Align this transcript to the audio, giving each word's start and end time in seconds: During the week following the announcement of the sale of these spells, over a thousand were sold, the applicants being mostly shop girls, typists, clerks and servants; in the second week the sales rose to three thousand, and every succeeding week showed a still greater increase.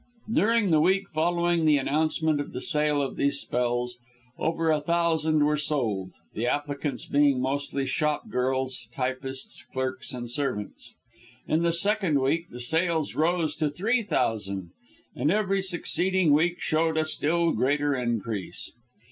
During 0.33 0.71
the 0.71 0.81
week 0.81 1.07
following 1.09 1.65
the 1.65 1.77
announcement 1.77 2.41
of 2.41 2.53
the 2.53 2.61
sale 2.61 3.03
of 3.03 3.17
these 3.17 3.39
spells, 3.39 3.99
over 4.39 4.71
a 4.71 4.81
thousand 4.81 5.45
were 5.45 5.57
sold, 5.57 6.13
the 6.33 6.47
applicants 6.47 7.05
being 7.05 7.39
mostly 7.39 7.85
shop 7.85 8.27
girls, 8.27 8.87
typists, 8.95 9.61
clerks 9.63 10.11
and 10.11 10.27
servants; 10.27 10.95
in 11.47 11.61
the 11.61 11.71
second 11.71 12.19
week 12.19 12.49
the 12.49 12.59
sales 12.59 13.13
rose 13.13 13.55
to 13.57 13.69
three 13.69 14.01
thousand, 14.01 14.71
and 15.15 15.29
every 15.29 15.61
succeeding 15.61 16.33
week 16.33 16.59
showed 16.59 16.97
a 16.97 17.05
still 17.05 17.51
greater 17.51 17.93
increase. 17.93 18.71